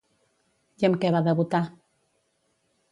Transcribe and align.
I 0.83 0.87
amb 0.89 0.97
què 1.03 1.11
va 1.17 1.23
debutar? 1.29 1.63